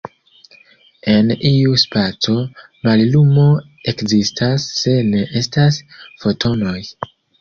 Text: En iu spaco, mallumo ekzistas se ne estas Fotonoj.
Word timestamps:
En 1.11 1.27
iu 1.49 1.75
spaco, 1.81 2.33
mallumo 2.87 3.45
ekzistas 3.93 4.67
se 4.81 4.97
ne 5.11 5.23
estas 5.43 5.79
Fotonoj. 6.25 6.79